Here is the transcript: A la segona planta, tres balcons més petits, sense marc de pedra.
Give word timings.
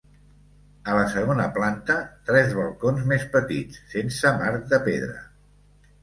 A 0.91 0.93
la 0.99 1.01
segona 1.09 1.43
planta, 1.57 1.97
tres 2.29 2.55
balcons 2.59 3.03
més 3.11 3.25
petits, 3.35 3.83
sense 3.91 4.31
marc 4.39 4.65
de 4.73 4.81
pedra. 4.89 5.21